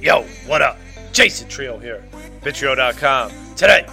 [0.00, 0.78] Yo, what up?
[1.12, 2.04] Jason Trio here,
[2.42, 3.32] Bitrio.com.
[3.56, 3.86] Today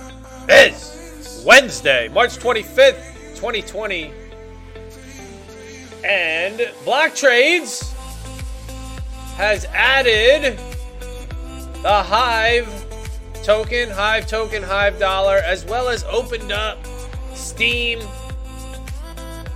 [0.47, 4.11] is Wednesday, March 25th, 2020.
[6.03, 7.91] And BlockTrades
[9.37, 10.59] has added
[11.81, 12.67] the Hive
[13.41, 16.77] token, Hive token, Hive dollar, as well as opened up
[17.33, 17.99] Steem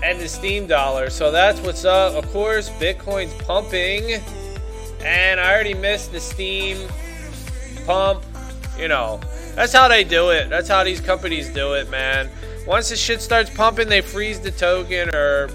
[0.03, 1.09] and the Steem dollar.
[1.09, 2.13] So that's what's up.
[2.13, 4.21] Of course, Bitcoin's pumping.
[5.03, 6.87] And I already missed the Steem
[7.85, 8.23] pump.
[8.77, 9.19] You know,
[9.55, 10.49] that's how they do it.
[10.49, 12.29] That's how these companies do it, man.
[12.67, 15.49] Once the shit starts pumping, they freeze the token or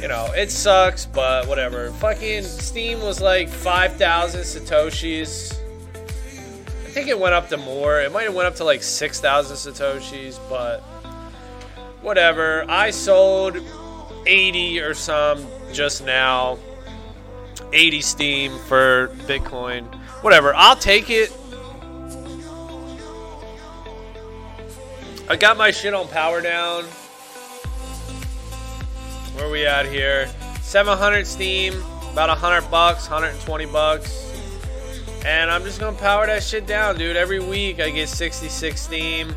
[0.00, 1.90] you know, it sucks, but whatever.
[1.92, 5.58] Fucking Steem was like 5,000 Satoshis.
[5.94, 8.00] I think it went up to more.
[8.02, 10.84] It might have went up to like 6,000 Satoshis, but
[12.04, 12.64] whatever.
[12.68, 13.58] I sold
[14.26, 16.58] 80 or some just now.
[17.72, 19.92] 80 Steem for Bitcoin.
[20.22, 20.54] Whatever.
[20.54, 21.32] I'll take it.
[25.28, 26.84] I got my shit on power down.
[29.34, 30.28] Where we at here?
[30.60, 31.74] 700 Steem,
[32.12, 34.20] about 100 bucks, 120 bucks.
[35.24, 37.16] And I'm just gonna power that shit down, dude.
[37.16, 39.34] Every week I get 66 Steem.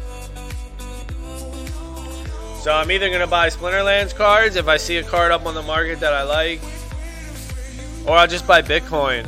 [2.62, 5.62] So I'm either gonna buy Splinterlands cards if I see a card up on the
[5.62, 6.60] market that I like,
[8.06, 9.26] or I'll just buy Bitcoin.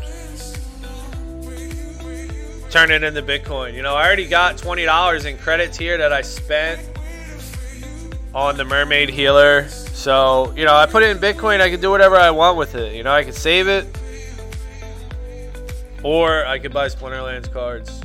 [2.69, 3.73] Turn it into Bitcoin.
[3.73, 6.81] You know, I already got $20 in credits here that I spent
[8.33, 9.67] on the Mermaid Healer.
[9.69, 12.75] So, you know, I put it in Bitcoin, I can do whatever I want with
[12.75, 12.93] it.
[12.93, 13.87] You know, I can save it.
[16.03, 18.01] Or I could buy Splinterlands cards.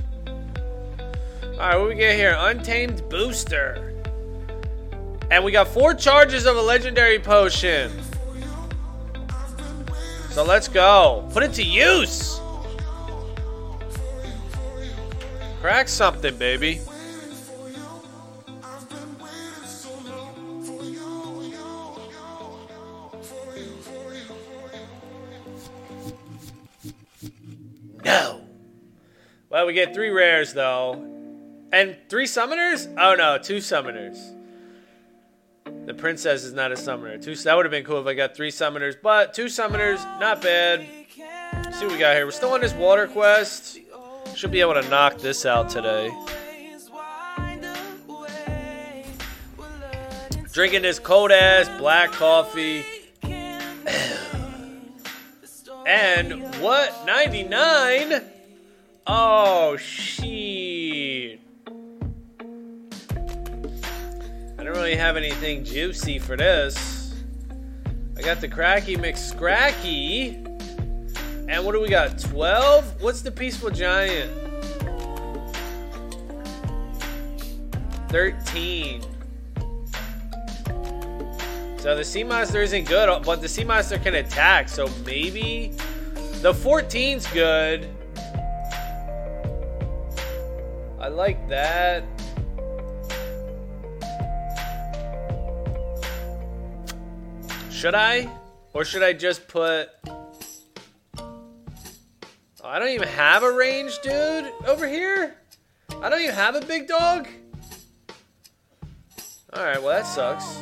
[1.45, 2.37] Alright, what we get here?
[2.39, 3.94] Untamed Booster.
[5.31, 7.91] And we got four charges of a legendary potion.
[10.31, 11.29] So let's go.
[11.33, 12.41] Put it to use.
[15.61, 16.81] Crack something, baby.
[28.05, 28.43] No.
[29.49, 30.95] Well, we get three rares though.
[31.73, 32.93] And three summoners?
[32.99, 34.34] Oh no, two summoners.
[35.95, 37.19] The princess is not a summoner.
[37.19, 40.43] Two that would have been cool if I got three summoners, but two summoners, not
[40.43, 40.85] bad.
[41.53, 42.27] Let's see what we got here.
[42.27, 43.79] We're still on this water quest.
[44.35, 46.11] Should be able to knock this out today.
[50.53, 52.85] Drinking this cold ass black coffee.
[55.87, 57.05] And what?
[57.05, 58.23] 99?
[59.07, 60.64] Oh, shit.
[64.75, 67.15] Don't really have anything juicy for this.
[68.17, 70.45] I got the Cracky McScracky.
[71.49, 72.19] And what do we got?
[72.19, 73.01] 12?
[73.01, 74.33] What's the Peaceful Giant?
[78.09, 79.03] 13.
[81.79, 85.73] So the Sea Monster isn't good, but the Sea Monster can attack, so maybe
[86.43, 87.89] the 14's good.
[90.99, 92.14] I like that.
[97.85, 98.27] Should I?
[98.73, 99.91] Or should I just put...
[101.19, 101.29] Oh,
[102.65, 105.37] I don't even have a range, dude, over here?
[106.01, 107.29] I don't even have a big dog?
[109.55, 110.57] Alright, well that sucks.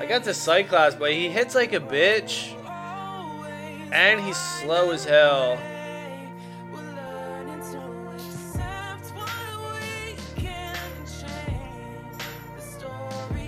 [0.00, 2.52] I got the Cyclops, but he hits like a bitch.
[3.92, 5.56] And he's slow as hell.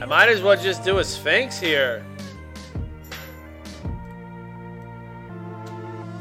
[0.07, 2.07] I might as well just do a Sphinx here.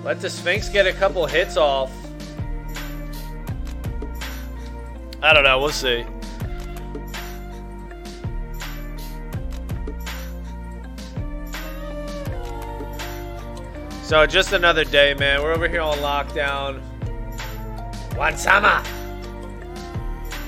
[0.03, 1.91] Let the Sphinx get a couple hits off.
[5.21, 6.03] I don't know, we'll see.
[14.01, 15.43] So just another day, man.
[15.43, 16.81] We're over here on lockdown.
[18.17, 18.81] One summer.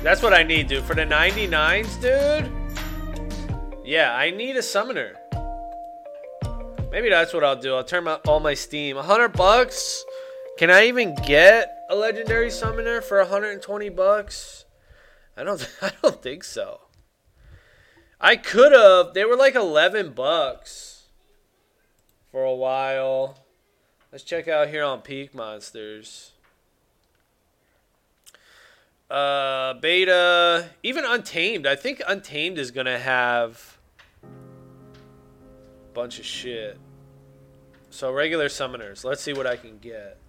[0.01, 0.83] That's what I need, dude.
[0.85, 2.56] For the 99s, dude.
[3.87, 5.13] Yeah, I need a summoner.
[6.91, 7.73] Maybe that's what I'll do.
[7.73, 8.97] I'll turn my, all my Steem.
[8.97, 10.03] 100 bucks?
[10.57, 14.65] Can I even get a legendary summoner for 120 bucks?
[15.37, 16.81] I don't I don't think so.
[18.19, 19.13] I could have.
[19.13, 21.05] They were like 11 bucks
[22.29, 23.37] for a while.
[24.11, 26.31] Let's check out here on PeakMonsters.
[29.09, 31.65] Uh, beta, even Untamed.
[31.65, 33.76] I think Untamed is gonna have
[35.97, 36.77] bunch of shit.
[37.89, 39.03] So regular summoners.
[39.03, 40.19] Let's see what I can get.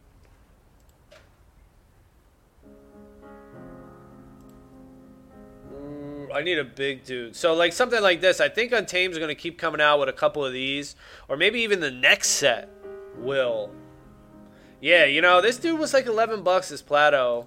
[5.70, 7.36] Ooh, I need a big dude.
[7.36, 8.40] So like something like this.
[8.40, 10.96] I think Untamed is going to keep coming out with a couple of these,
[11.28, 12.70] or maybe even the next set
[13.18, 13.70] will.
[14.80, 16.70] Yeah, you know this dude was like 11 bucks.
[16.70, 17.46] This Plato.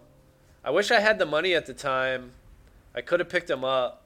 [0.63, 2.33] I wish I had the money at the time.
[2.93, 4.00] I could have picked him up.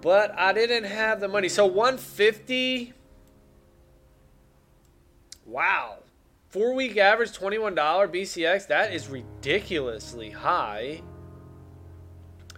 [0.00, 1.48] But I didn't have the money.
[1.48, 2.94] So 150
[5.48, 6.00] Wow.
[6.50, 8.68] 4 week average $21 BCX.
[8.68, 11.02] That is ridiculously high.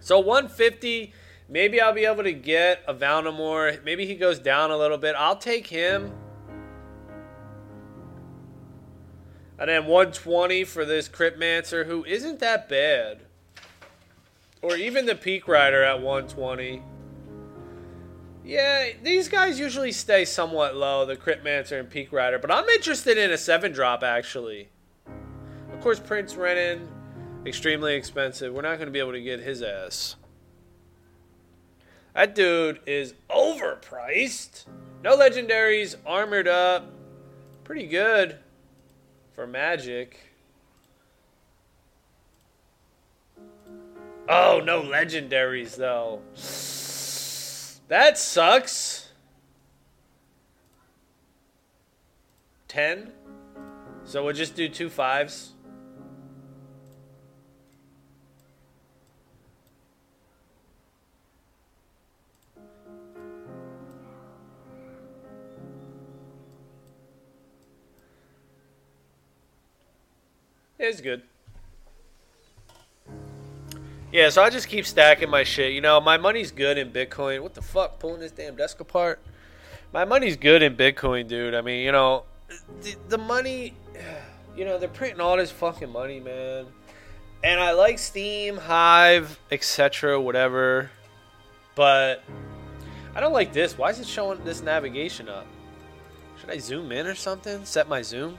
[0.01, 1.13] So 150
[1.47, 3.83] maybe I'll be able to get a Valnamore.
[3.83, 5.15] Maybe he goes down a little bit.
[5.17, 6.11] I'll take him.
[9.57, 13.19] And then 120 for this Cryptmancer, who isn't that bad.
[14.61, 16.81] Or even the Peak Rider at 120.
[18.43, 22.39] Yeah, these guys usually stay somewhat low, the Cryptmancer and Peak Rider.
[22.39, 24.69] But I'm interested in a 7 drop, actually.
[25.71, 26.87] Of course, Prince Renin,
[27.45, 28.53] extremely expensive.
[28.53, 30.15] We're not going to be able to get his ass.
[32.15, 34.65] That dude is overpriced.
[35.03, 36.91] No legendaries, armored up.
[37.63, 38.37] Pretty good
[39.33, 40.19] for Magic.
[44.27, 46.21] Oh, no legendaries, though.
[47.91, 49.09] That sucks.
[52.69, 53.11] 10.
[54.05, 55.51] So we'll just do two fives.
[70.79, 71.23] It's good.
[74.11, 75.71] Yeah, so I just keep stacking my shit.
[75.71, 77.41] You know, my money's good in Bitcoin.
[77.41, 77.97] What the fuck?
[77.99, 79.19] Pulling this damn desk apart?
[79.93, 81.55] My money's good in Bitcoin, dude.
[81.55, 82.23] I mean, you know,
[82.81, 83.73] the, the money,
[84.57, 86.65] you know, they're printing all this fucking money, man.
[87.41, 90.91] And I like Steem, Hive, etc., whatever.
[91.75, 92.21] But
[93.15, 93.77] I don't like this.
[93.77, 95.47] Why is it showing this navigation up?
[96.39, 97.63] Should I zoom in or something?
[97.63, 98.37] Set my zoom?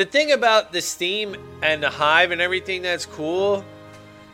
[0.00, 3.62] The thing about the Steem and the Hive and everything that's cool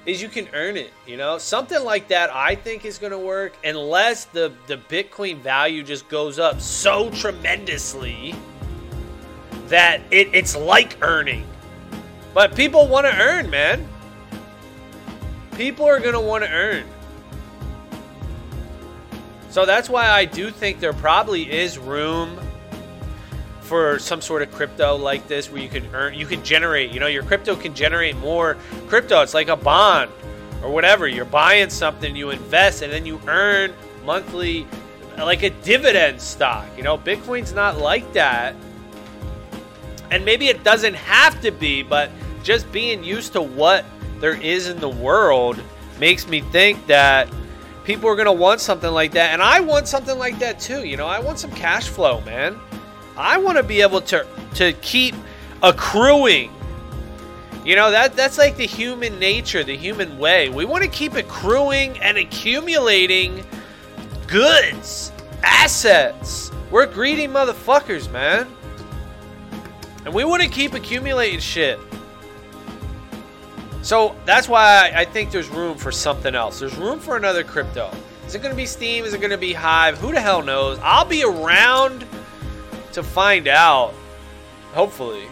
[0.04, 0.92] is you can earn it.
[1.08, 5.40] You know, something like that I think is going to work unless the the Bitcoin
[5.40, 8.36] value just goes up so tremendously
[9.66, 11.44] that it, it's like earning.
[12.32, 13.88] But people want to earn, man.
[15.56, 16.84] People are going to want to earn.
[19.50, 22.38] So that's why I do think there probably is room
[23.66, 27.00] for some sort of crypto like this where you can earn you can generate you
[27.00, 29.20] know your crypto can generate more crypto.
[29.22, 30.10] It's like a bond
[30.62, 31.08] or whatever.
[31.08, 33.74] You're buying something you invest and then you earn
[34.04, 34.66] monthly
[35.18, 36.96] like a dividend stock you know?
[36.96, 38.54] Bitcoin's not like that.
[40.10, 42.10] And maybe it doesn't have to be but
[42.44, 43.84] just being used to what
[44.20, 45.60] there is in the world
[45.98, 47.28] makes me think that
[47.82, 49.32] people are going to want something like that.
[49.32, 51.08] And i want something like that too you know?
[51.08, 52.60] I want some cash flow man
[53.16, 55.14] I want to be able to to keep
[55.62, 56.52] accruing.
[57.64, 60.48] You know that that's like the human nature, the human way.
[60.48, 63.44] We want to keep accruing and accumulating
[64.26, 65.12] goods,
[65.43, 66.50] assets.
[66.70, 68.48] We're greedy motherfuckers, man.
[70.05, 71.81] And we want to keep accumulating shit.
[73.82, 76.58] So that's why I think there's room for something else.
[76.58, 77.91] There's room for another crypto.
[78.26, 79.05] Is it going to be Steem?
[79.05, 79.98] Is it going to be Hive?
[79.98, 80.79] Who the hell knows?
[80.82, 82.05] I'll be around
[82.96, 83.94] to find out,
[84.72, 85.26] hopefully.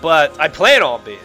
[0.00, 1.18] But I plan on being.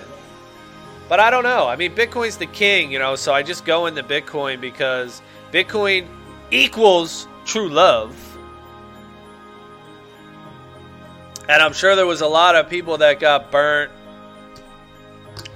[1.08, 1.68] But I don't know.
[1.68, 5.22] I mean, Bitcoin's the king, you know, so I just go into Bitcoin because
[5.52, 6.08] Bitcoin
[6.52, 8.16] equals true love.
[11.48, 13.92] And I'm sure there was a lot of people that got burnt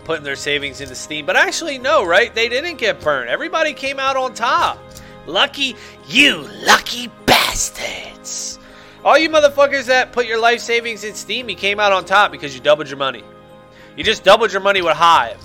[0.05, 1.25] putting their savings into Steem.
[1.25, 2.33] But actually, no, right?
[2.33, 3.29] They didn't get burnt.
[3.29, 4.79] Everybody came out on top.
[5.25, 5.75] Lucky
[6.07, 8.59] you, lucky bastards.
[9.05, 12.31] All you motherfuckers that put your life savings in Steem, you came out on top
[12.31, 13.23] because you doubled your money.
[13.97, 15.37] You just doubled your money with Hive.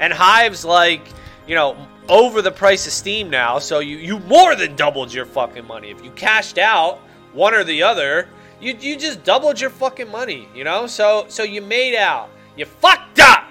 [0.00, 1.02] And Hive's like,
[1.46, 1.76] you know,
[2.08, 5.90] over the price of Steem now, so you, you more than doubled your fucking money.
[5.90, 6.98] If you cashed out
[7.32, 8.28] one or the other,
[8.60, 10.86] you, you just doubled your fucking money, you know?
[10.86, 12.30] So so you made out.
[12.56, 13.44] You fucked up.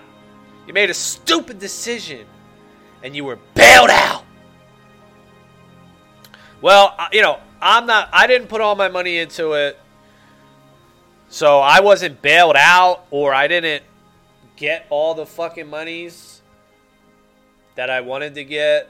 [0.68, 2.26] You made a stupid decision.
[3.04, 4.24] And you were bailed out.
[6.62, 8.10] Well, uh, you know, I'm not.
[8.12, 9.80] I didn't put all my money into it,
[11.30, 13.84] so I wasn't bailed out, or I didn't
[14.56, 16.42] get all the fucking monies
[17.76, 18.90] that I wanted to get.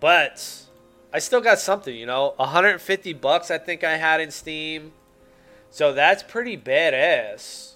[0.00, 0.66] But
[1.12, 4.92] I still got something, you know, 150 bucks I think I had in Steem.
[5.70, 7.74] So that's pretty badass.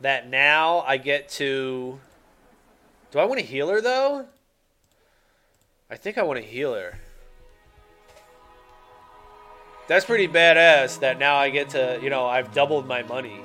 [0.00, 2.00] That now I get to.
[3.10, 4.26] Do I want a healer though?
[5.90, 6.96] I think I want a healer.
[9.88, 13.40] That's pretty badass that now I get to, you know, I've doubled my money.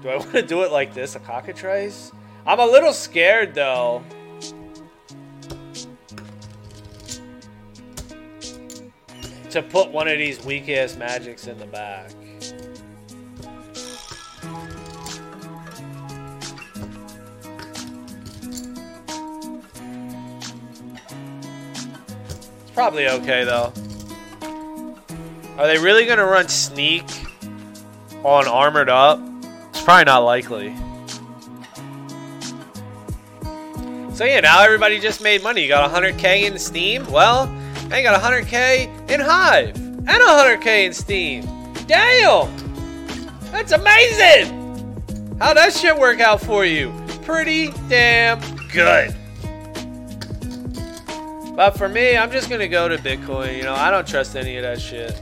[0.00, 2.10] Do I want to do it like this, a cockatrice?
[2.46, 4.02] I'm a little scared though.
[9.50, 12.12] To put one of these weak ass magics in the back.
[22.76, 23.72] Probably okay though.
[25.56, 27.06] Are they really gonna run sneak
[28.22, 29.18] on armored up?
[29.70, 30.76] It's probably not likely.
[34.14, 35.62] So yeah, now everybody just made money.
[35.62, 37.10] You got 100k in Steem.
[37.10, 37.50] Well,
[37.90, 41.48] I got 100k in Hive and 100k in Steem.
[41.86, 42.54] Damn,
[43.52, 44.52] that's amazing.
[45.38, 46.92] How'd that shit work out for you?
[47.22, 49.16] Pretty damn good.
[51.56, 53.56] But for me, I'm just gonna go to Bitcoin.
[53.56, 55.18] You know, I don't trust any of that shit.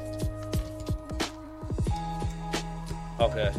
[3.21, 3.53] Okay.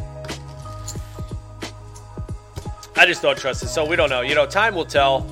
[2.94, 3.68] I just don't trust it.
[3.68, 4.20] So we don't know.
[4.20, 5.26] You know, time will tell.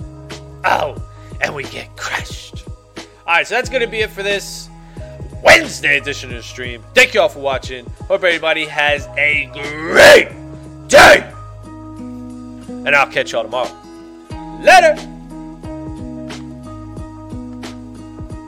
[0.64, 0.96] Oh,
[1.42, 2.64] and we get crushed.
[2.96, 4.70] All right, so that's to be it for this
[5.42, 6.82] Wednesday edition of the stream.
[6.94, 7.84] Thank you all for watching.
[8.08, 10.28] Hope everybody has a great
[10.88, 11.30] day.
[11.64, 13.70] And I'll catch y'all tomorrow.
[14.62, 15.13] Later.